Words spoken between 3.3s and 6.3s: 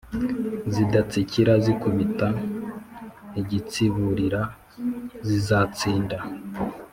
igitsiburira zizatsinda